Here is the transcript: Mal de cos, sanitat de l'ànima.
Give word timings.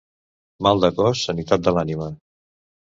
Mal 0.69 0.81
de 0.85 0.91
cos, 1.01 1.23
sanitat 1.29 1.67
de 1.71 1.77
l'ànima. 1.79 2.13